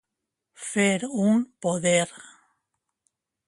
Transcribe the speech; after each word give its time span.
Fer 0.67 1.09
un 1.25 1.35
poder. 1.67 2.09